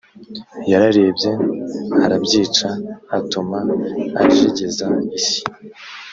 yararebye 0.71 1.31
arabyica 2.05 2.69
atuma 3.17 3.57
ajegeza 4.23 4.87
isi 5.17 5.41